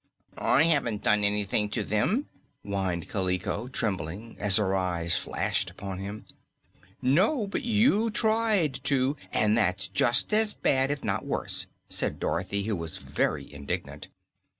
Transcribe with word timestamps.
"I 0.39 0.63
haven't 0.63 1.03
done 1.03 1.23
anything 1.23 1.69
to 1.69 1.83
them," 1.83 2.27
whined 2.63 3.07
Kaliko, 3.07 3.67
trembling 3.67 4.35
as 4.39 4.57
her 4.57 4.75
eyes 4.75 5.15
flashed 5.15 5.69
upon 5.69 5.99
him. 5.99 6.25
"No; 7.03 7.45
but 7.45 7.61
you 7.61 8.09
tried 8.09 8.73
to, 8.85 9.15
an' 9.31 9.53
that's 9.53 9.87
just 9.87 10.33
as 10.33 10.55
bad, 10.55 10.89
if 10.89 11.03
not 11.03 11.23
worse," 11.23 11.67
said 11.87 12.19
Dorothy, 12.19 12.63
who 12.63 12.75
was 12.75 12.97
very 12.97 13.53
indignant. 13.53 14.07